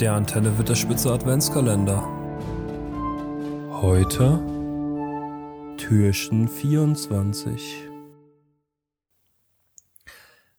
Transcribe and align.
Der 0.00 0.14
Antenne 0.14 0.56
wird 0.58 0.68
der 0.68 0.74
Spitze 0.74 1.12
Adventskalender. 1.12 2.02
Heute 3.70 4.40
Türchen 5.76 6.48
24. 6.48 7.88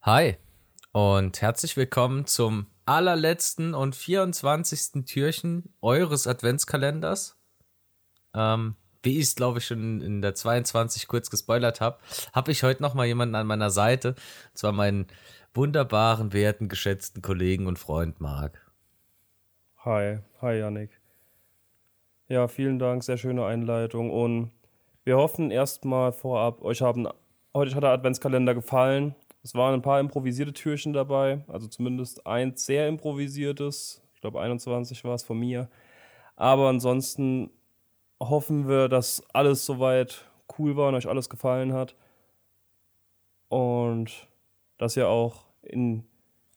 Hi 0.02 0.36
und 0.92 1.42
herzlich 1.42 1.76
willkommen 1.76 2.26
zum 2.26 2.66
allerletzten 2.86 3.74
und 3.74 3.96
24. 3.96 5.04
Türchen 5.04 5.74
eures 5.80 6.26
Adventskalenders. 6.26 7.36
Ähm, 8.34 8.76
wie 9.02 9.18
ich 9.18 9.24
es, 9.24 9.34
glaube 9.34 9.58
ich, 9.58 9.66
schon 9.66 10.00
in 10.00 10.22
der 10.22 10.34
22 10.34 11.06
kurz 11.06 11.28
gespoilert 11.28 11.80
habe, 11.80 11.98
habe 12.32 12.52
ich 12.52 12.62
heute 12.62 12.82
noch 12.82 12.94
mal 12.94 13.06
jemanden 13.06 13.34
an 13.34 13.46
meiner 13.46 13.70
Seite. 13.70 14.10
Und 14.10 14.58
zwar 14.58 14.72
meinen 14.72 15.06
wunderbaren, 15.52 16.32
werten, 16.32 16.68
geschätzten 16.68 17.20
Kollegen 17.20 17.66
und 17.66 17.78
Freund 17.78 18.20
Marc. 18.20 18.63
Hi, 19.84 20.20
hi 20.40 20.60
Yannick. 20.60 20.98
Ja, 22.28 22.48
vielen 22.48 22.78
Dank, 22.78 23.04
sehr 23.04 23.18
schöne 23.18 23.44
Einleitung 23.44 24.10
und 24.10 24.50
wir 25.04 25.18
hoffen 25.18 25.50
erstmal 25.50 26.12
vorab, 26.12 26.62
euch 26.62 26.80
haben 26.80 27.06
heute 27.52 27.74
hat 27.74 27.82
der 27.82 27.90
Adventskalender 27.90 28.54
gefallen. 28.54 29.14
Es 29.42 29.54
waren 29.54 29.74
ein 29.74 29.82
paar 29.82 30.00
improvisierte 30.00 30.54
Türchen 30.54 30.94
dabei, 30.94 31.44
also 31.48 31.66
zumindest 31.66 32.26
eins 32.26 32.64
sehr 32.64 32.88
improvisiertes. 32.88 34.00
Ich 34.14 34.22
glaube 34.22 34.40
21 34.40 35.04
war 35.04 35.16
es 35.16 35.22
von 35.22 35.38
mir. 35.38 35.68
Aber 36.34 36.70
ansonsten 36.70 37.50
hoffen 38.18 38.66
wir, 38.66 38.88
dass 38.88 39.22
alles 39.34 39.66
soweit 39.66 40.24
cool 40.58 40.78
war 40.78 40.88
und 40.88 40.94
euch 40.94 41.08
alles 41.08 41.28
gefallen 41.28 41.74
hat. 41.74 41.94
Und 43.50 44.28
dass 44.78 44.96
ihr 44.96 45.10
auch 45.10 45.44
in 45.60 46.04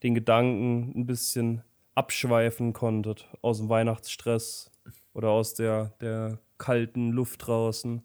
den 0.02 0.16
Gedanken 0.16 0.94
ein 0.96 1.06
bisschen 1.06 1.66
abschweifen 1.98 2.74
konntet 2.74 3.28
aus 3.42 3.58
dem 3.58 3.70
Weihnachtsstress 3.70 4.72
oder 5.14 5.30
aus 5.30 5.56
der, 5.56 5.94
der 6.00 6.40
kalten 6.60 7.12
Luft 7.12 7.48
draußen. 7.48 8.04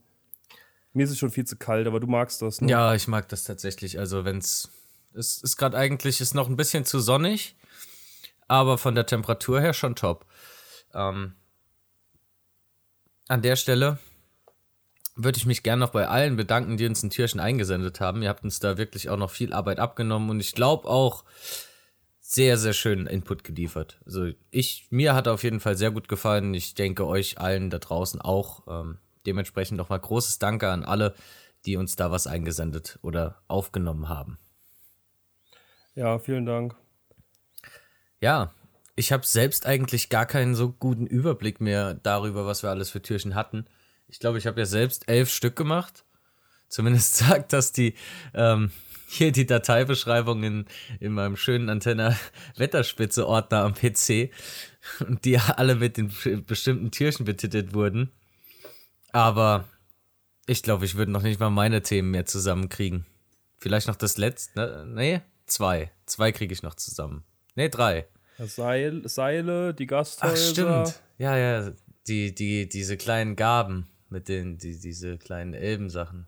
Mir 0.95 1.05
ist 1.05 1.11
es 1.11 1.19
schon 1.19 1.31
viel 1.31 1.45
zu 1.45 1.57
kalt, 1.57 1.87
aber 1.87 2.01
du 2.01 2.07
magst 2.07 2.43
das, 2.43 2.61
ne? 2.61 2.71
Ja, 2.71 2.95
ich 2.95 3.07
mag 3.07 3.29
das 3.29 3.45
tatsächlich. 3.45 3.99
Also, 3.99 4.25
wenn 4.25 4.39
es. 4.39 4.71
Es 5.15 5.43
ist 5.43 5.59
gerade 5.59 5.77
eigentlich 5.77 6.23
ist 6.23 6.35
noch 6.35 6.49
ein 6.49 6.57
bisschen 6.57 6.87
zu 6.87 6.99
sonnig, 6.99 7.55
aber 8.49 8.79
von 8.79 8.95
der 8.95 9.05
Temperatur 9.05 9.61
her 9.61 9.75
schon 9.75 9.95
top. 9.95 10.25
Ähm, 10.95 11.35
an 13.29 13.43
der 13.43 13.57
Stelle 13.57 13.99
würde 15.15 15.37
ich 15.37 15.45
mich 15.45 15.63
gerne 15.63 15.81
noch 15.81 15.91
bei 15.91 16.09
allen 16.09 16.37
bedanken, 16.37 16.79
die 16.79 16.87
uns 16.87 17.03
ein 17.03 17.11
Türchen 17.11 17.41
eingesendet 17.41 18.01
haben. 18.01 18.23
Ihr 18.23 18.31
habt 18.31 18.43
uns 18.43 18.59
da 18.59 18.79
wirklich 18.79 19.11
auch 19.11 19.19
noch 19.19 19.31
viel 19.31 19.53
Arbeit 19.53 19.79
abgenommen 19.79 20.31
und 20.31 20.41
ich 20.41 20.55
glaube 20.55 20.89
auch, 20.89 21.25
sehr, 22.35 22.57
sehr 22.57 22.73
schönen 22.73 23.07
Input 23.07 23.45
geliefert. 23.45 24.01
Also 24.07 24.31
ich, 24.51 24.87
mir 24.91 25.15
hat 25.15 25.29
auf 25.29 25.43
jeden 25.45 25.61
Fall 25.61 25.77
sehr 25.77 25.91
gut 25.91 26.09
gefallen. 26.09 26.55
Ich 26.55 26.75
denke 26.75 27.07
euch 27.07 27.39
allen 27.39 27.69
da 27.69 27.79
draußen 27.79 28.21
auch. 28.23 28.67
Ähm, 28.67 28.99
dementsprechend 29.27 29.77
nochmal 29.77 30.01
großes 30.01 30.39
Danke 30.39 30.71
an 30.71 30.85
alle, 30.85 31.15
die 31.67 31.77
uns 31.77 31.95
da 31.95 32.11
was 32.11 32.27
eingesendet 32.27 32.99
oder 33.03 33.43
aufgenommen 33.49 34.09
haben. 34.09 34.39
Ja, 35.95 36.19
vielen 36.19 36.47
Dank. 36.47 36.75
Ja, 38.21 38.55
ich 38.97 39.13
habe 39.13 39.27
selbst 39.27 39.67
eigentlich 39.67 40.09
gar 40.09 40.25
keinen 40.25 40.55
so 40.55 40.73
guten 40.73 41.07
Überblick 41.07 41.61
mehr 41.61 41.95
darüber, 41.95 42.47
was 42.47 42.63
wir 42.63 42.71
alles 42.71 42.89
für 42.89 43.03
Türchen 43.03 43.35
hatten. 43.35 43.67
Ich 44.09 44.21
glaube, 44.21 44.39
ich 44.39 44.47
habe 44.47 44.61
ja 44.61 44.67
selbst 44.67 45.07
elf 45.07 45.31
Stück 45.31 45.55
gemacht. 45.55 46.07
Zumindest 46.69 47.17
sagt 47.17 47.53
das 47.53 47.73
die 47.73 47.95
ähm, 48.33 48.71
hier 49.13 49.33
die 49.33 49.47
Dateibeschreibung 49.47 50.43
in, 50.43 50.67
in 51.01 51.13
meinem 51.13 51.37
schönen 51.37 51.69
Antenna 51.69 52.17
Wetterspitze 52.57 53.27
Ordner 53.27 53.65
am 53.65 53.75
PC 53.75 54.31
und 55.07 55.25
die 55.25 55.39
alle 55.39 55.75
mit 55.75 55.97
den 55.97 56.13
bestimmten 56.47 56.91
Türchen 56.91 57.25
betitelt 57.25 57.75
wurden. 57.75 58.11
Aber 59.13 59.69
ich 60.47 60.63
glaube, 60.63 60.85
ich 60.85 60.97
würde 60.97 61.13
noch 61.13 61.23
nicht 61.23 61.39
mal 61.39 61.51
meine 61.51 61.83
Themen 61.83 62.11
mehr 62.11 62.27
zusammenkriegen. 62.27 63.05
Vielleicht 63.59 63.87
noch 63.87 63.97
das 63.97 64.17
letzte, 64.17 64.59
ne? 64.59 64.87
Nee, 64.87 65.21
zwei. 65.47 65.93
Zwei 66.07 66.33
kriege 66.33 66.53
ich 66.53 66.63
noch 66.63 66.75
zusammen. 66.75 67.23
Nee, 67.55 67.69
drei. 67.69 68.07
Seil, 68.39 69.07
Seile, 69.07 69.75
die 69.75 69.87
Gasthäuser. 69.87 70.33
Ach, 70.33 70.51
stimmt. 70.87 71.03
Ja, 71.19 71.37
ja, 71.37 71.73
die, 72.09 72.35
die, 72.35 72.69
diese 72.69 72.97
kleinen 72.97 73.37
Gaben 73.37 73.87
mit 74.09 74.29
den, 74.29 74.59
die, 74.59 74.81
diese 74.81 75.19
kleinen 75.19 75.55
Elbensachen. 75.55 76.27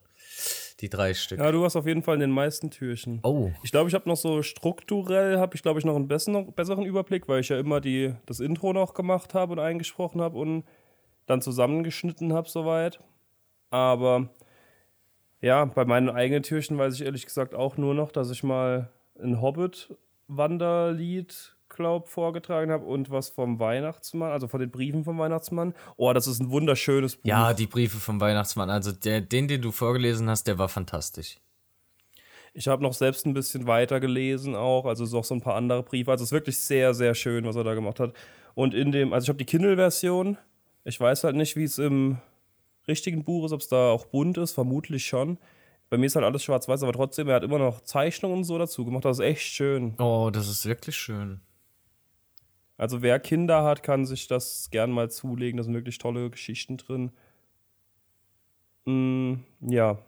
Die 0.85 0.91
drei 0.91 1.15
Stück. 1.15 1.39
Ja, 1.39 1.51
du 1.51 1.65
hast 1.65 1.77
auf 1.77 1.87
jeden 1.87 2.03
Fall 2.03 2.17
in 2.17 2.21
den 2.21 2.31
meisten 2.31 2.71
Türchen. 2.71 3.21
Oh. 3.23 3.51
Ich 3.63 3.71
glaube, 3.71 3.89
ich 3.89 3.95
habe 3.95 4.07
noch 4.07 4.19
so 4.19 4.43
strukturell, 4.43 5.39
habe 5.39 5.57
ich 5.57 5.63
glaube 5.63 5.79
ich 5.79 5.87
noch 5.87 5.97
einen 5.97 6.09
besseren, 6.09 6.53
besseren 6.53 6.85
Überblick, 6.85 7.27
weil 7.27 7.41
ich 7.41 7.49
ja 7.49 7.59
immer 7.59 7.81
die, 7.81 8.13
das 8.27 8.39
Intro 8.39 8.75
noch 8.75 8.93
gemacht 8.93 9.33
habe 9.33 9.55
und 9.55 9.61
eingesprochen 9.61 10.21
habe 10.21 10.37
und 10.37 10.65
dann 11.25 11.41
zusammengeschnitten 11.41 12.35
habe 12.35 12.51
soweit. 12.51 13.01
Aber 13.71 14.29
ja, 15.41 15.65
bei 15.65 15.87
meinen 15.87 16.11
eigenen 16.11 16.43
Türchen 16.43 16.77
weiß 16.77 16.97
ich 16.97 17.07
ehrlich 17.07 17.25
gesagt 17.25 17.55
auch 17.55 17.79
nur 17.79 17.95
noch, 17.95 18.13
dass 18.13 18.31
ich 18.31 18.43
mal 18.43 18.91
ein 19.19 19.41
Hobbit-Wanderlied 19.41 21.57
glaube 21.75 22.09
vorgetragen 22.09 22.71
habe 22.71 22.85
und 22.85 23.11
was 23.11 23.29
vom 23.29 23.59
Weihnachtsmann, 23.59 24.33
also 24.33 24.49
von 24.49 24.61
den 24.61 24.71
Briefen 24.71 25.05
vom 25.05 25.19
Weihnachtsmann. 25.19 25.75
Oh, 25.97 26.13
das 26.13 26.27
ist 26.27 26.41
ein 26.41 26.51
wunderschönes 26.51 27.17
Buch. 27.17 27.25
Ja, 27.25 27.53
die 27.53 27.67
Briefe 27.67 27.99
vom 27.99 28.21
Weihnachtsmann. 28.21 28.71
Also 28.71 28.93
der, 28.93 29.21
den, 29.21 29.49
den 29.49 29.61
du 29.61 29.73
vorgelesen 29.73 30.29
hast, 30.29 30.47
der 30.47 30.59
war 30.59 30.69
fantastisch. 30.69 31.39
Ich 32.55 32.69
habe 32.69 32.83
noch 32.83 32.93
selbst 32.93 33.27
ein 33.27 33.35
bisschen 33.35 33.67
weiter 33.67 33.99
gelesen 33.99 34.55
auch, 34.55 34.87
also 34.87 35.05
noch 35.05 35.25
so 35.25 35.35
ein 35.35 35.41
paar 35.41 35.57
andere 35.57 35.83
Briefe. 35.83 36.13
Also 36.13 36.23
es 36.23 36.29
ist 36.29 36.33
wirklich 36.33 36.57
sehr, 36.57 36.95
sehr 36.95 37.15
schön, 37.15 37.45
was 37.45 37.57
er 37.57 37.65
da 37.65 37.75
gemacht 37.75 37.99
hat. 37.99 38.13
Und 38.55 38.75
in 38.75 38.93
dem, 38.93 39.13
also 39.13 39.25
ich 39.25 39.29
habe 39.29 39.39
die 39.39 39.45
Kindle-Version. 39.45 40.39
Ich 40.85 41.01
weiß 41.01 41.25
halt 41.25 41.35
nicht, 41.35 41.57
wie 41.57 41.65
es 41.65 41.79
im 41.79 42.19
richtigen 42.87 43.25
Buch 43.25 43.47
ist, 43.47 43.53
ob 43.53 43.61
es 43.61 43.69
da 43.69 43.91
auch 43.91 44.07
bunt 44.07 44.39
ist, 44.39 44.53
vermutlich 44.53 45.05
schon. 45.05 45.39
Bei 45.91 45.99
mir 45.99 46.07
ist 46.07 46.17
halt 46.17 46.25
alles 46.25 46.45
schwarz-weiß, 46.45 46.83
aber 46.83 46.93
trotzdem, 46.93 47.29
er 47.29 47.37
hat 47.37 47.45
immer 47.45 47.59
noch 47.59 47.81
Zeichnungen 47.81 48.39
und 48.39 48.45
so 48.45 48.59
dazu 48.59 48.85
gemacht. 48.85 49.05
Das 49.05 49.19
ist 49.19 49.25
echt 49.25 49.43
schön. 49.43 49.95
Oh, 49.99 50.31
das 50.33 50.49
ist 50.49 50.67
wirklich 50.67 50.97
schön. 50.97 51.41
Also 52.77 53.03
wer 53.03 53.21
Kinder 53.21 53.63
hat, 53.63 53.83
kann 53.83 54.05
sich 54.05 54.27
das 54.27 54.69
gern 54.71 54.91
mal 54.91 55.11
zulegen. 55.11 55.59
Da 55.59 55.63
sind 55.63 55.75
wirklich 55.75 55.99
tolle 55.99 56.31
Geschichten 56.31 56.77
drin. 56.77 57.13
Mm, 58.85 59.35
ja. 59.61 59.99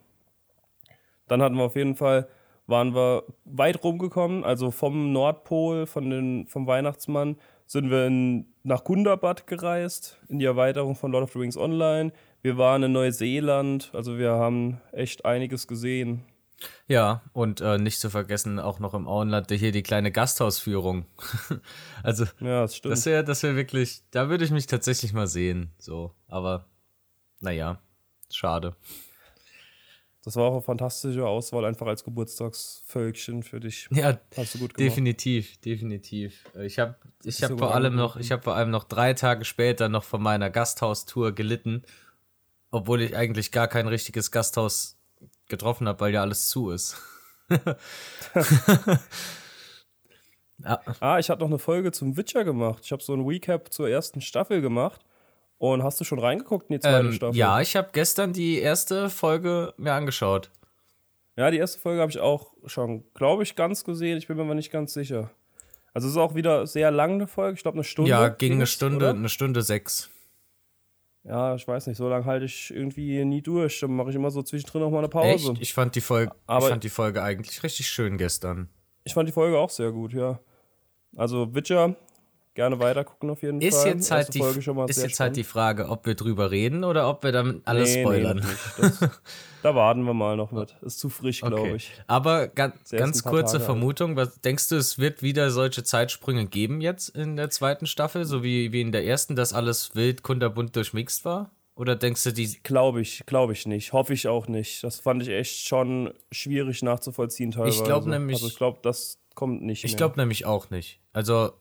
Dann 1.29 1.43
hatten 1.43 1.57
wir 1.57 1.65
auf 1.65 1.77
jeden 1.77 1.97
Fall, 1.97 2.29
waren 2.67 2.95
wir 2.95 3.25
weit 3.45 3.83
rumgekommen, 3.83 4.45
also 4.45 4.71
vom 4.71 5.13
Nordpol, 5.13 5.87
von 5.87 6.11
den, 6.11 6.47
vom 6.47 6.67
Weihnachtsmann, 6.67 7.37
sind 7.67 7.91
wir 7.91 8.07
in, 8.07 8.47
nach 8.63 8.85
Gundabad 8.85 9.47
gereist, 9.47 10.19
in 10.29 10.39
die 10.39 10.45
Erweiterung 10.45 10.95
von 10.95 11.11
Lord 11.11 11.25
of 11.25 11.33
the 11.33 11.39
Rings 11.39 11.57
Online. 11.57 12.13
Wir 12.43 12.59
waren 12.59 12.85
in 12.85 12.93
Neuseeland, 12.93 13.91
also 13.93 14.19
wir 14.19 14.33
haben 14.33 14.81
echt 14.93 15.25
einiges 15.25 15.67
gesehen. 15.67 16.23
Ja, 16.89 17.23
und 17.33 17.61
äh, 17.61 17.79
nicht 17.79 18.01
zu 18.01 18.11
vergessen 18.11 18.59
auch 18.59 18.79
noch 18.79 18.95
im 18.95 19.07
Auenland 19.07 19.51
hier 19.51 19.73
die 19.73 19.83
kleine 19.83 20.11
Gasthausführung. 20.11 21.07
also, 22.03 22.25
ja, 22.41 22.63
das 22.63 22.77
stimmt. 22.77 22.93
Das 22.93 23.07
wäre 23.07 23.25
das 23.25 23.43
wär 23.43 23.57
wirklich, 23.57 24.03
da 24.11 24.29
würde 24.29 24.45
ich 24.45 24.51
mich 24.51 24.67
tatsächlich 24.67 25.13
mal 25.13 25.27
sehen. 25.27 25.73
So, 25.79 26.15
aber 26.29 26.67
naja, 27.41 27.81
schade. 28.31 28.77
Das 30.27 30.35
war 30.35 30.47
auch 30.47 30.55
eine 30.55 30.63
fantastische 30.63 31.25
Auswahl, 31.25 31.65
einfach 31.65 31.87
als 31.87 32.03
Geburtstagsvölkchen 32.03 33.45
für 33.45 33.61
dich. 33.61 33.89
Ja, 33.93 34.19
Hast 34.37 34.55
du 34.55 34.59
gut 34.59 34.75
gemacht. 34.75 34.91
definitiv, 34.91 35.61
definitiv. 35.61 36.45
Ich 36.61 36.81
habe 36.81 36.97
ich 37.23 37.45
hab 37.45 37.57
vor 37.57 37.75
allem 37.75 37.95
noch, 37.95 38.17
ich 38.17 38.33
habe 38.33 38.43
vor 38.43 38.57
allem 38.57 38.71
noch 38.71 38.83
drei 38.85 39.15
Tage 39.15 39.45
später 39.45 39.89
noch 39.89 40.03
von 40.03 40.21
meiner 40.21 40.51
Gasthaustour 40.51 41.31
gelitten, 41.33 41.85
obwohl 42.73 43.03
ich 43.03 43.17
eigentlich 43.17 43.53
gar 43.53 43.69
kein 43.69 43.87
richtiges 43.87 44.33
Gasthaus 44.33 44.96
getroffen 45.49 45.89
habe, 45.89 46.01
weil 46.01 46.13
ja 46.13 46.23
alles 46.23 46.49
zu 46.49 46.71
ist. 46.71 46.97
ja. 50.59 50.81
Ah, 51.01 51.19
ich 51.19 51.31
hatte 51.31 51.41
noch 51.41 51.49
eine 51.49 51.59
Folge 51.59 51.93
zum 51.93 52.17
Witcher 52.17 52.45
gemacht. 52.45 52.83
Ich 52.85 52.93
habe 52.93 53.03
so 53.03 53.15
ein 53.15 53.25
Recap 53.25 53.73
zur 53.73 53.89
ersten 53.89 54.21
Staffel 54.21 54.61
gemacht. 54.61 55.01
Und 55.59 55.83
hast 55.83 55.99
du 56.01 56.05
schon 56.05 56.19
reingeguckt 56.19 56.69
in 56.69 56.75
die 56.75 56.81
zweite 56.81 57.07
ähm, 57.07 57.13
Staffel? 57.13 57.37
Ja, 57.37 57.61
ich 57.61 57.77
habe 57.77 57.89
gestern 57.93 58.33
die 58.35 58.59
erste 58.59 59.09
Folge 59.09 59.73
mir 59.79 59.95
angeschaut. 59.95 60.51
Ja, 61.37 61.51
die 61.51 61.59
erste 61.59 61.79
Folge 61.79 62.01
habe 62.01 62.11
ich 62.11 62.19
auch 62.19 62.53
schon, 62.67 63.05
glaube 63.15 63.43
ich, 63.43 63.57
ganz 63.57 63.85
gesehen. 63.85 64.19
Ich 64.19 64.27
bin 64.27 64.37
mir 64.37 64.43
aber 64.43 64.55
nicht 64.55 64.71
ganz 64.71 64.93
sicher. 64.93 65.31
Also 65.95 66.09
es 66.09 66.13
ist 66.15 66.19
auch 66.19 66.35
wieder 66.35 66.67
sehr 66.67 66.91
lang 66.91 67.15
eine 67.15 67.27
Folge. 67.27 67.57
Ich 67.57 67.63
glaube 67.63 67.77
eine 67.77 67.85
Stunde. 67.85 68.11
Ja, 68.11 68.29
ging 68.29 68.55
eine 68.55 68.67
Stunde, 68.67 68.97
oder? 68.97 69.11
eine 69.11 69.31
Stunde 69.31 69.63
sechs 69.63 70.11
ja, 71.29 71.57
ich 71.57 71.67
weiß 71.67 71.89
nicht, 71.89 71.97
so 71.97 72.09
lange 72.09 72.25
halte 72.25 72.45
ich 72.45 72.73
irgendwie 72.73 73.25
nie 73.25 73.43
durch. 73.43 73.81
Dann 73.81 73.97
mache 73.97 74.11
ich 74.11 74.17
immer 74.17 74.31
so 74.31 74.43
zwischendrin 74.43 74.83
noch 74.83 74.91
mal 74.91 74.99
eine 74.99 75.09
Pause. 75.09 75.53
Echt? 75.53 75.63
Ich 75.63 75.75
fand 75.75 75.95
die 75.95 76.01
Folge, 76.01 76.33
Aber 76.47 76.67
ich 76.67 76.71
fand 76.71 76.85
die 76.85 76.89
Folge 76.89 77.23
eigentlich 77.23 77.63
richtig 77.63 77.89
schön 77.89 78.17
gestern. 78.17 78.69
Ich 79.05 79.15
fand 79.15 79.29
die 79.29 79.33
Folge 79.33 79.59
auch 79.59 79.71
sehr 79.71 79.91
gut, 79.91 80.13
ja. 80.13 80.39
Also 81.17 81.55
Witcher, 81.55 81.97
gerne 82.57 82.81
weitergucken 82.81 83.31
auf 83.31 83.43
jeden 83.43 83.61
Ist 83.61 83.77
Fall. 83.77 83.93
jetzt, 83.93 84.11
halt 84.11 84.35
die, 84.35 84.41
ist 84.41 85.03
jetzt 85.03 85.21
halt 85.21 85.37
die 85.37 85.45
Frage, 85.45 85.89
ob 85.89 86.07
wir 86.07 86.17
drüber 86.17 86.51
reden 86.51 86.83
oder 86.83 87.09
ob 87.09 87.23
wir 87.23 87.31
dann 87.31 87.61
alles 87.65 87.95
nee, 87.95 88.03
spoilern. 88.03 88.39
Nee, 88.39 88.83
das, 88.83 88.99
da 89.63 89.75
warten 89.77 90.03
wir 90.03 90.15
mal 90.15 90.37
noch 90.37 90.51
mit. 90.51 90.75
Ist 90.83 90.99
zu 90.99 91.09
frisch, 91.09 91.45
okay. 91.45 91.55
glaube 91.55 91.77
ich. 91.77 91.93
Aber 92.09 92.49
ganz, 92.49 92.91
ganz 92.91 93.23
kurze 93.23 93.59
Tage 93.59 93.65
Vermutung, 93.65 94.17
was 94.17 94.41
denkst 94.41 94.69
du, 94.71 94.77
es 94.77 94.99
wird 94.99 95.23
wieder 95.23 95.51
solche 95.51 95.85
Zeitsprünge 95.85 96.47
geben 96.47 96.81
jetzt 96.81 97.11
in 97.11 97.37
der 97.37 97.51
zweiten 97.51 97.87
Staffel, 97.87 98.25
so 98.25 98.43
wie, 98.43 98.73
wie 98.73 98.81
in 98.81 98.91
der 98.91 99.05
ersten, 99.05 99.37
dass 99.37 99.53
alles 99.53 99.95
wild 99.95 100.25
kunterbunt 100.25 100.75
durchmixt 100.75 101.25
war? 101.25 101.53
Oder 101.77 101.95
denkst 101.95 102.25
du, 102.25 102.33
die. 102.33 102.59
Glaube 102.63 103.03
ich, 103.03 103.23
glaube 103.27 103.53
ich 103.53 103.67
nicht. 103.67 103.93
Hoffe 103.93 104.15
ich 104.15 104.29
auch 104.29 104.49
nicht. 104.49 104.83
Das 104.83 104.99
fand 104.99 105.23
ich 105.23 105.29
echt 105.29 105.69
schon 105.69 106.15
schwierig 106.33 106.83
nachzuvollziehen 106.83 107.51
teilweise. 107.51 107.77
Ich 107.77 107.85
glaube 107.85 108.09
nämlich. 108.09 108.37
Also 108.37 108.49
ich 108.49 108.57
glaube, 108.57 108.79
das 108.83 109.19
kommt 109.35 109.63
nicht. 109.63 109.85
Ich 109.85 109.97
glaube 109.97 110.19
nämlich 110.19 110.47
auch 110.47 110.71
nicht. 110.71 111.01
Also, 111.13 111.53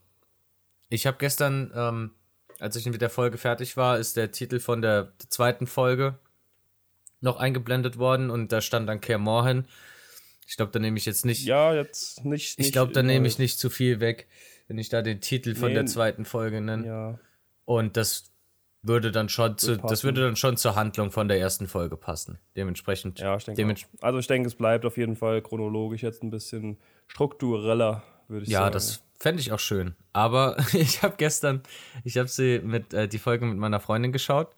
ich 0.89 1.07
habe 1.07 1.17
gestern, 1.17 1.71
ähm, 1.75 2.11
als 2.59 2.75
ich 2.75 2.85
mit 2.85 3.01
der 3.01 3.09
Folge 3.09 3.37
fertig 3.37 3.77
war, 3.77 3.97
ist 3.97 4.17
der 4.17 4.31
Titel 4.31 4.59
von 4.59 4.81
der 4.81 5.13
zweiten 5.29 5.67
Folge 5.67 6.17
noch 7.21 7.37
eingeblendet 7.37 7.97
worden 7.97 8.29
und 8.29 8.51
da 8.51 8.61
stand 8.61 8.87
dann 8.87 9.01
Care 9.01 9.19
Morhen. 9.19 9.67
Ich 10.47 10.57
glaube, 10.57 10.71
da 10.71 10.79
nehme 10.79 10.97
ich 10.97 11.05
jetzt 11.05 11.25
nicht. 11.25 11.43
Ja, 11.45 11.73
jetzt 11.73 12.23
nicht. 12.23 12.59
ich 12.59 12.71
glaube, 12.71 12.93
da 12.93 13.01
nehme 13.01 13.27
ich 13.27 13.39
nicht 13.39 13.57
zu 13.57 13.69
viel 13.69 13.99
weg, 13.99 14.27
wenn 14.67 14.77
ich 14.77 14.89
da 14.89 15.01
den 15.01 15.21
Titel 15.21 15.55
von 15.55 15.69
nee, 15.69 15.73
der 15.73 15.85
zweiten 15.87 16.23
Folge 16.23 16.61
nenne. 16.61 16.85
Ja. 16.85 17.19
Und 17.65 17.97
das 17.97 18.31
würde 18.83 19.11
dann 19.11 19.29
schon 19.29 19.57
zu, 19.57 19.77
das 19.77 20.03
würde 20.03 20.21
dann 20.21 20.35
schon 20.35 20.57
zur 20.57 20.75
Handlung 20.75 21.11
von 21.11 21.27
der 21.27 21.39
ersten 21.39 21.67
Folge 21.67 21.97
passen. 21.97 22.37
Dementsprechend. 22.55 23.19
Ja, 23.19 23.35
ich 23.35 23.45
denke. 23.45 23.59
Dements 23.59 23.87
also 24.01 24.19
ich 24.19 24.27
denke, 24.27 24.47
es 24.47 24.55
bleibt 24.55 24.85
auf 24.85 24.97
jeden 24.97 25.15
Fall 25.15 25.41
chronologisch 25.41 26.03
jetzt 26.03 26.21
ein 26.21 26.29
bisschen 26.29 26.77
struktureller, 27.07 28.03
würde 28.27 28.43
ich 28.43 28.51
ja, 28.51 28.59
sagen. 28.59 28.67
Ja, 28.67 28.71
das 28.71 29.03
fände 29.17 29.41
ich 29.41 29.51
auch 29.51 29.59
schön. 29.59 29.95
Aber 30.13 30.57
ich 30.73 31.03
habe 31.03 31.15
gestern, 31.17 31.61
ich 32.03 32.17
habe 32.17 32.27
sie 32.27 32.59
mit 32.59 32.93
äh, 32.93 33.07
die 33.07 33.19
Folge 33.19 33.45
mit 33.45 33.57
meiner 33.57 33.79
Freundin 33.79 34.11
geschaut 34.11 34.55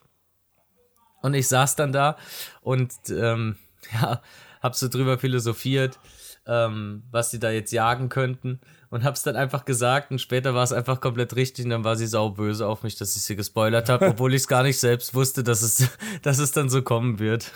und 1.21 1.33
ich 1.33 1.47
saß 1.47 1.75
dann 1.75 1.91
da 1.91 2.17
und 2.61 2.93
ähm, 3.09 3.57
ja, 3.93 4.21
habe 4.61 4.75
so 4.75 4.87
drüber 4.87 5.17
philosophiert, 5.17 5.99
ähm, 6.45 7.03
was 7.11 7.31
sie 7.31 7.39
da 7.39 7.51
jetzt 7.51 7.71
jagen 7.71 8.09
könnten 8.09 8.59
und 8.89 9.03
hab's 9.03 9.23
dann 9.23 9.35
einfach 9.35 9.65
gesagt 9.65 10.11
und 10.11 10.19
später 10.19 10.53
war 10.53 10.63
es 10.63 10.73
einfach 10.73 11.01
komplett 11.01 11.35
richtig 11.35 11.65
und 11.65 11.71
dann 11.71 11.83
war 11.83 11.95
sie 11.95 12.07
sauböse 12.07 12.67
auf 12.67 12.83
mich, 12.83 12.95
dass 12.95 13.15
ich 13.15 13.23
sie 13.23 13.35
gespoilert 13.35 13.89
habe, 13.89 14.07
obwohl 14.09 14.33
ich 14.33 14.41
es 14.41 14.47
gar 14.47 14.63
nicht 14.63 14.79
selbst 14.79 15.13
wusste, 15.13 15.43
dass 15.43 15.61
es, 15.61 15.89
dass 16.21 16.39
es 16.39 16.51
dann 16.51 16.69
so 16.69 16.81
kommen 16.81 17.19
wird. 17.19 17.51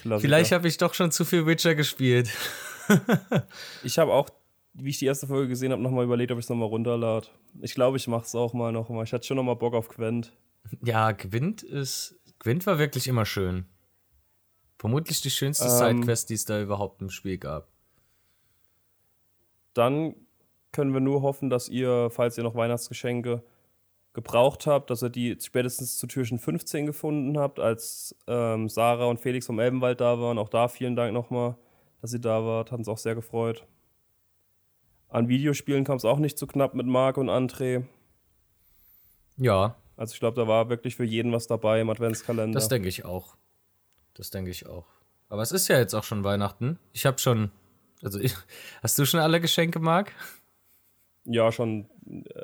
Klassiker. 0.00 0.20
Vielleicht 0.20 0.52
habe 0.52 0.68
ich 0.68 0.76
doch 0.78 0.94
schon 0.94 1.10
zu 1.10 1.24
viel 1.24 1.46
Witcher 1.46 1.74
gespielt. 1.74 2.30
ich 3.82 3.98
habe 3.98 4.12
auch, 4.12 4.30
wie 4.78 4.90
ich 4.90 4.98
die 4.98 5.06
erste 5.06 5.26
Folge 5.26 5.48
gesehen 5.48 5.72
habe, 5.72 5.82
nochmal 5.82 6.04
überlegt, 6.04 6.32
ob 6.32 6.38
ich 6.38 6.44
es 6.44 6.48
nochmal 6.48 6.68
runterlade. 6.68 7.28
Ich 7.60 7.74
glaube, 7.74 7.96
ich 7.96 8.06
mache 8.08 8.24
es 8.24 8.34
auch 8.34 8.52
mal 8.52 8.72
nochmal. 8.72 9.04
Ich 9.04 9.12
hatte 9.12 9.26
schon 9.26 9.36
nochmal 9.36 9.56
Bock 9.56 9.74
auf 9.74 9.88
Gwent. 9.88 10.32
Ja, 10.82 11.12
Gwent 11.12 11.62
ist. 11.62 12.18
Gwent 12.38 12.66
war 12.66 12.78
wirklich 12.78 13.08
immer 13.08 13.24
schön. 13.24 13.66
Vermutlich 14.78 15.22
die 15.22 15.30
schönste 15.30 15.64
ähm, 15.64 15.70
Sidequest, 15.70 16.30
die 16.30 16.34
es 16.34 16.44
da 16.44 16.60
überhaupt 16.60 17.00
im 17.00 17.10
Spiel 17.10 17.38
gab 17.38 17.68
dann 19.76 20.14
können 20.72 20.92
wir 20.92 21.00
nur 21.00 21.22
hoffen, 21.22 21.50
dass 21.50 21.68
ihr, 21.68 22.08
falls 22.10 22.36
ihr 22.38 22.44
noch 22.44 22.54
Weihnachtsgeschenke 22.54 23.42
gebraucht 24.12 24.66
habt, 24.66 24.90
dass 24.90 25.02
ihr 25.02 25.10
die 25.10 25.36
spätestens 25.40 25.98
zu 25.98 26.06
Türchen 26.06 26.38
15 26.38 26.86
gefunden 26.86 27.38
habt, 27.38 27.60
als 27.60 28.16
ähm, 28.26 28.68
Sarah 28.68 29.06
und 29.06 29.20
Felix 29.20 29.46
vom 29.46 29.58
Elbenwald 29.58 30.00
da 30.00 30.18
waren. 30.18 30.38
Auch 30.38 30.48
da 30.48 30.68
vielen 30.68 30.96
Dank 30.96 31.12
nochmal, 31.12 31.56
dass 32.00 32.14
ihr 32.14 32.18
da 32.18 32.42
wart. 32.44 32.72
Hat 32.72 32.78
uns 32.78 32.88
auch 32.88 32.98
sehr 32.98 33.14
gefreut. 33.14 33.66
An 35.08 35.28
Videospielen 35.28 35.84
kam 35.84 35.96
es 35.96 36.04
auch 36.04 36.18
nicht 36.18 36.38
zu 36.38 36.46
knapp 36.46 36.74
mit 36.74 36.86
Marc 36.86 37.16
und 37.16 37.28
André. 37.28 37.84
Ja. 39.36 39.76
Also 39.96 40.14
ich 40.14 40.20
glaube, 40.20 40.40
da 40.40 40.48
war 40.48 40.68
wirklich 40.68 40.96
für 40.96 41.04
jeden 41.04 41.32
was 41.32 41.46
dabei 41.46 41.80
im 41.80 41.90
Adventskalender. 41.90 42.54
Das 42.54 42.68
denke 42.68 42.88
ich 42.88 43.04
auch. 43.04 43.36
Das 44.14 44.30
denke 44.30 44.50
ich 44.50 44.66
auch. 44.66 44.86
Aber 45.28 45.42
es 45.42 45.52
ist 45.52 45.68
ja 45.68 45.78
jetzt 45.78 45.94
auch 45.94 46.04
schon 46.04 46.24
Weihnachten. 46.24 46.78
Ich 46.92 47.06
habe 47.06 47.18
schon 47.18 47.50
also 48.02 48.20
ich, 48.20 48.34
hast 48.82 48.98
du 48.98 49.04
schon 49.04 49.20
alle 49.20 49.40
Geschenke, 49.40 49.78
Marc? 49.78 50.12
Ja, 51.24 51.50
schon 51.50 51.88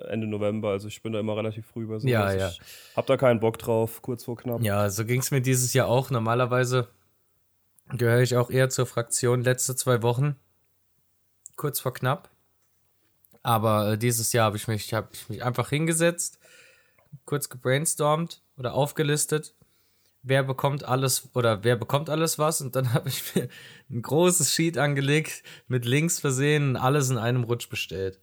Ende 0.09 0.27
November. 0.27 0.71
Also 0.71 0.89
ich 0.89 1.03
bin 1.03 1.13
da 1.13 1.21
immer 1.21 1.37
relativ 1.37 1.67
früh 1.67 1.87
bei 1.87 1.99
so. 1.99 2.09
Ja, 2.09 2.25
also 2.25 2.39
ja. 2.39 2.49
Ich 2.49 2.97
hab 2.97 3.07
da 3.07 3.17
keinen 3.17 3.41
Bock 3.41 3.59
drauf, 3.59 4.03
kurz 4.03 4.25
vor 4.25 4.37
knapp. 4.37 4.61
Ja, 4.63 4.91
so 4.91 5.05
ging 5.05 5.21
es 5.21 5.31
mir 5.31 5.41
dieses 5.41 5.73
Jahr 5.73 5.87
auch. 5.87 6.11
Normalerweise 6.11 6.89
gehöre 7.91 8.23
ich 8.23 8.37
auch 8.37 8.51
eher 8.51 8.71
zur 8.71 8.87
Fraktion 8.87 9.43
letzte 9.43 9.77
zwei 9.77 10.03
Wochen. 10.03 10.37
Kurz 11.55 11.79
vor 11.79 11.95
knapp. 11.95 12.29
Aber 13.43 13.93
äh, 13.93 13.99
dieses 13.99 14.33
Jahr 14.33 14.47
habe 14.47 14.57
ich, 14.57 14.69
mich, 14.69 14.95
hab 14.95 15.13
ich 15.15 15.29
mich 15.29 15.43
einfach 15.43 15.69
hingesetzt, 15.69 16.39
kurz 17.25 17.49
gebrainstormt 17.49 18.43
oder 18.57 18.75
aufgelistet 18.75 19.55
wer 20.23 20.43
bekommt 20.43 20.85
alles 20.85 21.29
oder 21.35 21.65
wer 21.65 21.77
bekommt 21.77 22.09
alles 22.09 22.39
was 22.39 22.61
und 22.61 22.77
dann 22.77 22.93
habe 22.95 23.09
ich 23.09 23.35
mir 23.35 23.49
ein 23.91 24.03
großes 24.03 24.53
Sheet 24.53 24.79
angelegt, 24.79 25.43
mit 25.69 25.85
Links 25.85 26.21
versehen, 26.21 26.77
alles 26.77 27.11
in 27.11 27.19
einem 27.19 27.45
Rutsch 27.45 27.69
bestellt. 27.69 28.19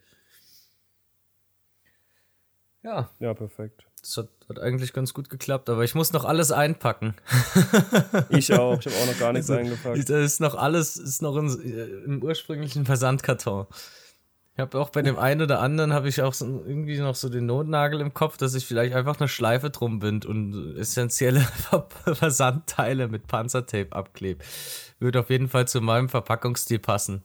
Ja. 2.82 3.10
Ja, 3.20 3.34
perfekt. 3.34 3.86
Das 4.02 4.16
hat, 4.16 4.30
hat 4.48 4.60
eigentlich 4.60 4.94
ganz 4.94 5.14
gut 5.14 5.30
geklappt, 5.30 5.70
aber 5.70 5.84
ich 5.84 5.94
muss 5.94 6.14
noch 6.14 6.24
alles 6.24 6.54
einpacken. 6.54 7.14
ich 8.30 8.54
auch, 8.54 8.80
ich 8.80 8.86
habe 8.86 8.96
auch 8.96 9.08
noch 9.08 9.20
gar 9.20 9.34
nichts 9.34 9.50
also, 9.50 9.60
eingepackt. 9.60 10.10
Da 10.10 10.20
ist 10.22 10.40
noch 10.40 10.56
alles, 10.56 10.96
ist 10.96 11.22
noch 11.22 11.36
in, 11.36 11.50
im 12.06 12.24
ursprünglichen 12.24 12.86
Versandkarton. 12.86 13.68
Ich 14.60 14.62
habe 14.62 14.78
auch 14.78 14.90
bei 14.90 15.02
dem 15.02 15.18
einen 15.18 15.42
oder 15.44 15.62
anderen 15.62 15.94
habe 15.94 16.10
ich 16.10 16.22
auch 16.22 16.34
so, 16.34 16.46
irgendwie 16.46 17.00
noch 17.00 17.16
so 17.16 17.30
den 17.30 17.46
Notnagel 17.46 18.02
im 18.02 18.14
Kopf, 18.14 18.36
dass 18.36 18.56
ich 18.56 18.66
vielleicht 18.66 18.94
einfach 18.94 19.18
eine 19.18 19.30
Schleife 19.30 19.70
drum 19.70 20.00
bind 20.00 20.26
und 20.26 20.76
essentielle 20.78 21.40
Versandteile 22.04 23.08
mit 23.08 23.26
Panzertape 23.26 23.94
abklebe. 23.94 24.44
Würde 25.00 25.22
auf 25.22 25.30
jeden 25.30 25.48
Fall 25.48 25.66
zu 25.66 25.80
meinem 25.80 26.10
Verpackungsstil 26.10 26.80
passen. 26.80 27.24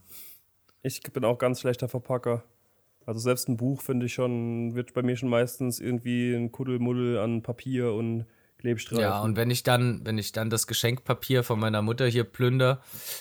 Ich 0.85 1.03
bin 1.03 1.25
auch 1.25 1.39
ganz 1.39 1.61
schlechter 1.61 1.89
Verpacker. 1.89 2.45
Also 3.05 3.19
selbst 3.19 3.49
ein 3.49 3.57
Buch 3.57 3.83
finde 3.83 4.07
ich 4.07 4.15
schon, 4.15 4.77
wird 4.77 4.95
bei 4.95 5.03
mir 5.03 5.17
schon 5.17 5.29
meistens 5.29 5.81
irgendwie 5.81 6.37
ein 6.37 6.53
Kuddelmuddel 6.53 7.19
an 7.19 7.43
Papier 7.43 7.95
und 7.95 8.27
Klebstreifen. 8.65 9.03
Ja, 9.03 9.21
und 9.21 9.37
wenn 9.37 9.51
ich 9.51 9.63
dann, 9.63 10.01
wenn 10.05 10.17
ich 10.17 10.33
dann 10.33 10.49
das 10.49 10.67
Geschenkpapier 10.67 11.43
von 11.43 11.61
meiner 11.61 11.83
Mutter 11.83 12.07
hier 12.07 12.25
plünder 12.25 12.81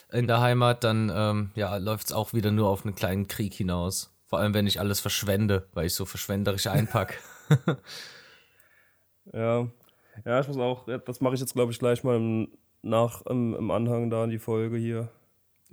in 0.10 0.26
der 0.26 0.40
Heimat, 0.40 0.86
dann 0.86 1.12
ähm, 1.14 1.52
ja, 1.56 1.76
läuft 1.76 2.06
es 2.06 2.14
auch 2.14 2.32
wieder 2.32 2.50
nur 2.52 2.70
auf 2.70 2.86
einen 2.86 2.96
kleinen 2.96 3.28
Krieg 3.28 3.54
hinaus. 3.54 4.16
Vor 4.26 4.40
allem, 4.40 4.54
wenn 4.54 4.68
ich 4.68 4.80
alles 4.80 5.02
verschwende, 5.02 5.68
weil 5.74 5.88
ich 5.88 5.96
so 5.96 6.06
verschwenderisch 6.06 6.68
einpacke. 6.68 7.16
ja. 9.34 9.68
Ja, 10.24 10.40
ich 10.40 10.48
muss 10.48 10.58
auch, 10.58 10.88
das 11.06 11.20
mache 11.20 11.34
ich 11.34 11.42
jetzt, 11.42 11.56
glaube 11.56 11.74
ich, 11.74 11.80
gleich 11.80 12.06
mal 12.06 12.16
im, 12.16 12.48
nach, 12.82 13.26
im, 13.26 13.54
im 13.54 13.70
Anhang 13.70 14.10
da 14.10 14.24
in 14.24 14.30
die 14.30 14.40
Folge 14.40 14.78
hier. 14.78 15.10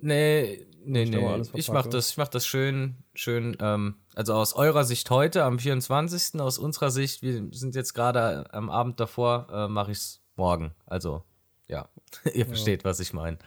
Nee, 0.03 0.67
nee, 0.85 1.03
ich 1.03 1.11
nee. 1.11 1.43
Ich 1.55 1.71
mache 1.71 1.89
das, 1.89 2.17
mach 2.17 2.29
das 2.29 2.47
schön, 2.47 2.97
schön, 3.15 3.57
ähm, 3.61 3.97
also 4.15 4.35
aus 4.35 4.55
eurer 4.55 4.85
Sicht 4.85 5.11
heute 5.11 5.45
am 5.45 5.59
24., 5.59 6.41
aus 6.41 6.59
unserer 6.59 6.91
Sicht, 6.91 7.23
wir 7.23 7.49
sind 7.53 7.75
jetzt 7.75 7.95
gerade 7.95 8.53
am 8.53 8.71
Abend 8.71 9.01
davor, 9.01 9.49
äh, 9.53 9.69
mache 9.69 9.93
ich 9.93 9.99
es 9.99 10.23
morgen. 10.37 10.75
Also, 10.87 11.25
ja, 11.69 11.89
ihr 12.35 12.47
versteht, 12.47 12.83
ja. 12.83 12.91
was 12.91 13.01
ich 13.01 13.13
meine. 13.13 13.39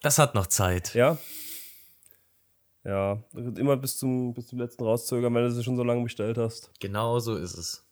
Das 0.00 0.18
hat 0.18 0.34
noch 0.34 0.46
Zeit. 0.46 0.94
Ja. 0.94 1.18
Ja, 2.84 3.22
immer 3.32 3.76
bis 3.76 3.96
zum, 3.96 4.34
bis 4.34 4.48
zum 4.48 4.58
letzten 4.58 4.82
rauszögern, 4.82 5.32
wenn 5.34 5.44
du 5.44 5.52
sie 5.52 5.62
schon 5.62 5.76
so 5.76 5.84
lange 5.84 6.02
bestellt 6.02 6.36
hast. 6.36 6.72
Genau 6.80 7.20
so 7.20 7.36
ist 7.36 7.56
es. 7.56 7.84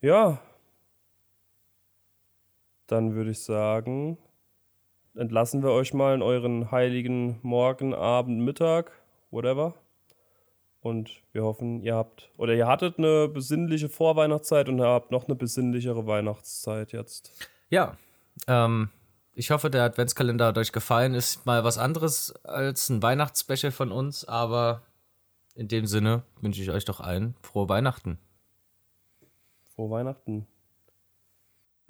Ja, 0.00 0.40
dann 2.90 3.14
würde 3.14 3.30
ich 3.30 3.42
sagen, 3.42 4.18
entlassen 5.14 5.62
wir 5.62 5.70
euch 5.70 5.94
mal 5.94 6.14
in 6.14 6.22
euren 6.22 6.70
heiligen 6.70 7.38
Morgen, 7.42 7.94
Abend, 7.94 8.40
Mittag, 8.40 8.92
whatever. 9.30 9.74
Und 10.80 11.22
wir 11.32 11.44
hoffen, 11.44 11.82
ihr 11.82 11.94
habt 11.94 12.30
oder 12.36 12.54
ihr 12.54 12.66
hattet 12.66 12.98
eine 12.98 13.28
besinnliche 13.28 13.88
Vorweihnachtszeit 13.88 14.68
und 14.68 14.80
ihr 14.80 14.86
habt 14.86 15.10
noch 15.10 15.26
eine 15.26 15.36
besinnlichere 15.36 16.06
Weihnachtszeit 16.06 16.92
jetzt. 16.92 17.32
Ja, 17.68 17.96
ähm, 18.46 18.88
ich 19.34 19.50
hoffe, 19.50 19.70
der 19.70 19.84
Adventskalender 19.84 20.46
hat 20.46 20.58
euch 20.58 20.72
gefallen. 20.72 21.14
Ist 21.14 21.44
mal 21.44 21.64
was 21.64 21.76
anderes 21.76 22.34
als 22.44 22.88
ein 22.88 23.02
Weihnachtsspecial 23.02 23.72
von 23.72 23.92
uns, 23.92 24.24
aber 24.24 24.82
in 25.54 25.68
dem 25.68 25.86
Sinne 25.86 26.22
wünsche 26.40 26.62
ich 26.62 26.70
euch 26.70 26.86
doch 26.86 27.00
allen 27.00 27.34
frohe 27.42 27.68
Weihnachten. 27.68 28.18
Frohe 29.74 29.90
Weihnachten 29.90 30.46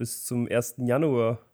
bis 0.01 0.25
zum 0.25 0.49
1. 0.49 0.77
Januar. 0.79 1.50